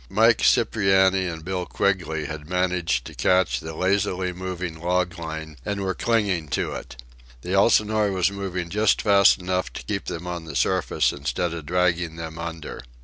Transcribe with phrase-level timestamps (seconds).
[0.09, 5.79] Mike Cipriani and Bill Quigley had managed to catch the lazily moving log line and
[5.79, 6.99] were clinging to it.
[7.43, 11.67] The Elsinore was moving just fast enough to keep them on the surface instead of
[11.67, 12.81] dragging them under.